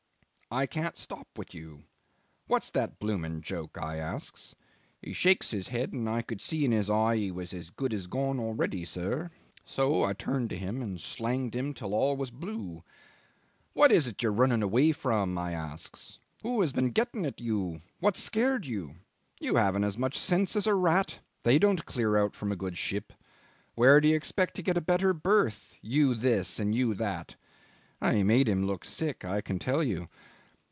'I 0.53 0.65
can't 0.65 0.97
stop 0.97 1.29
with 1.37 1.53
you.' 1.53 1.85
'What's 2.47 2.71
that 2.71 2.99
blooming 2.99 3.39
joke?' 3.39 3.77
I 3.81 3.95
asks. 3.95 4.53
He 5.01 5.13
shakes 5.13 5.51
his 5.51 5.69
head, 5.69 5.93
and 5.93 6.09
I 6.09 6.21
could 6.21 6.41
see 6.41 6.65
in 6.65 6.73
his 6.73 6.89
eye 6.89 7.15
he 7.15 7.31
was 7.31 7.53
as 7.53 7.69
good 7.69 7.93
as 7.93 8.05
gone 8.05 8.37
already, 8.37 8.83
sir. 8.83 9.31
So 9.63 10.03
I 10.03 10.11
turned 10.11 10.49
to 10.49 10.57
him 10.57 10.81
and 10.81 10.99
slanged 10.99 11.55
him 11.55 11.73
till 11.73 11.93
all 11.93 12.17
was 12.17 12.31
blue. 12.31 12.83
'What 13.71 13.93
is 13.93 14.07
it 14.07 14.21
you're 14.21 14.33
running 14.33 14.61
away 14.61 14.91
from?' 14.91 15.37
I 15.37 15.53
asks. 15.53 16.19
'Who 16.43 16.59
has 16.59 16.73
been 16.73 16.89
getting 16.91 17.25
at 17.25 17.39
you? 17.39 17.81
What 18.01 18.17
scared 18.17 18.65
you? 18.65 18.95
You 19.39 19.55
haven't 19.55 19.85
as 19.85 19.97
much 19.97 20.19
sense 20.19 20.57
as 20.57 20.67
a 20.67 20.75
rat; 20.75 21.19
they 21.43 21.59
don't 21.59 21.85
clear 21.85 22.17
out 22.17 22.35
from 22.35 22.51
a 22.51 22.57
good 22.57 22.77
ship. 22.77 23.13
Where 23.75 24.01
do 24.01 24.09
you 24.09 24.17
expect 24.17 24.55
to 24.55 24.61
get 24.61 24.75
a 24.75 24.81
better 24.81 25.13
berth? 25.13 25.75
you 25.81 26.13
this 26.13 26.59
and 26.59 26.75
you 26.75 26.93
that.' 26.95 27.37
I 28.01 28.23
made 28.23 28.49
him 28.49 28.65
look 28.67 28.83
sick, 28.83 29.23
I 29.23 29.39
can 29.39 29.57
tell 29.57 29.81
you. 29.81 30.09